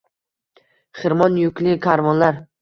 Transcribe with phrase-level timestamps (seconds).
[1.01, 2.43] Xirmon yukli karvonlar.